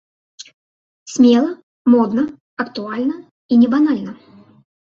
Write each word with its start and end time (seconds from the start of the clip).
Смела, 1.15 1.51
модна, 1.95 2.25
актуальна 2.65 3.17
і 3.51 3.63
не 3.65 3.73
банальна! 3.77 4.13